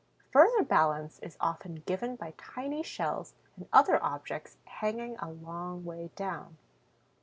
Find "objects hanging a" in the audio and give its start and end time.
4.03-5.29